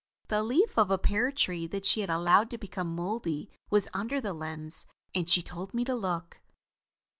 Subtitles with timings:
[0.29, 4.19] The leaf of a pear tree, that she had allowed to become mouldy, was under
[4.19, 6.41] the lens, and she told me to look.